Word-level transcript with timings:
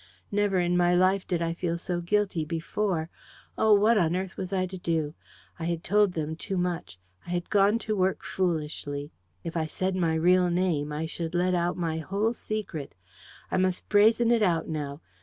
Never 0.31 0.57
in 0.57 0.75
my 0.75 0.95
life 0.95 1.27
did 1.27 1.43
I 1.43 1.53
feel 1.53 1.77
so 1.77 2.01
guilty 2.01 2.43
before. 2.43 3.11
Oh! 3.55 3.75
what 3.75 3.99
on 3.99 4.15
earth 4.15 4.35
was 4.35 4.51
I 4.51 4.65
to 4.65 4.77
do? 4.79 5.13
I 5.59 5.65
had 5.65 5.83
told 5.83 6.13
them 6.13 6.35
too 6.35 6.57
much; 6.57 6.97
I 7.27 7.29
had 7.29 7.51
gone 7.51 7.77
to 7.85 7.95
work 7.95 8.23
foolishly. 8.23 9.11
If 9.43 9.55
I 9.55 9.67
said 9.67 9.95
my 9.95 10.15
real 10.15 10.49
name, 10.49 10.91
I 10.91 11.05
should 11.05 11.35
let 11.35 11.53
out 11.53 11.77
my 11.77 11.99
whole 11.99 12.33
secret. 12.33 12.95
I 13.51 13.57
must 13.57 13.87
brazen 13.89 14.31
it 14.31 14.41
out 14.41 14.67
now. 14.67 15.01